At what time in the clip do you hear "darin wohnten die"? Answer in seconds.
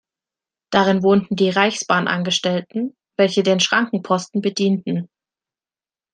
0.71-1.51